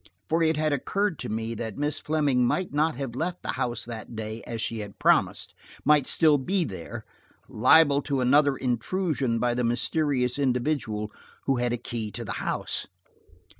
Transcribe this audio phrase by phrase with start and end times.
[0.29, 3.85] For it had occurred to me that Miss Fleming might not have left the house
[3.85, 5.53] that day as she had promised,
[5.85, 7.05] might still be there,
[7.47, 11.11] liable to another intrusion by the mysterious individual
[11.45, 12.87] who had a key to the house.